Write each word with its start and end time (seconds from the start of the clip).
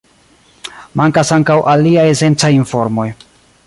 Mankas 1.01 1.33
ankaŭ 1.37 1.59
aliaj 1.75 2.09
esencaj 2.17 2.53
informoj. 2.59 3.11